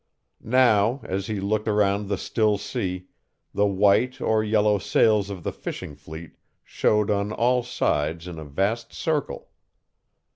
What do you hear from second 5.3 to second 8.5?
the fishing fleet showed on all sides in a